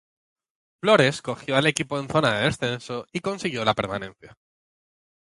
[0.81, 4.35] Flores cogió al equipo en zona de descenso y consiguió la permanencia.